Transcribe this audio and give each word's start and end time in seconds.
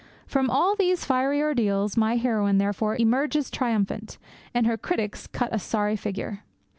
From 0.25 0.49
all 0.49 0.75
these 0.75 1.05
fiery 1.05 1.43
ordeals 1.43 1.95
my 1.95 2.15
heroine, 2.15 2.57
therefore, 2.57 2.95
emerges 2.95 3.51
triumphant, 3.51 4.17
and 4.51 4.65
her 4.65 4.75
critics 4.75 5.27
cut 5.27 5.53
a 5.53 5.59
sorry 5.59 5.95
figure. 5.95 6.39